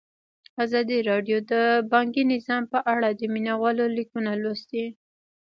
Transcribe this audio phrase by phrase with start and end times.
[0.63, 1.53] ازادي راډیو د
[1.91, 4.85] بانکي نظام په اړه د مینه والو لیکونه لوستي.